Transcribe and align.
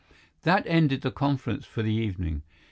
That 0.41 0.63
ended 0.65 1.01
the 1.01 1.11
conference 1.11 1.63
for 1.63 1.83
the 1.83 1.93
evening. 1.93 2.41